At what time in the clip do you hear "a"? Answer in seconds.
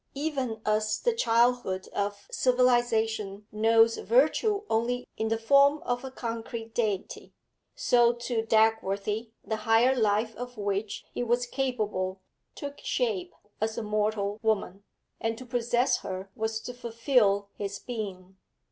6.03-6.09, 13.77-13.83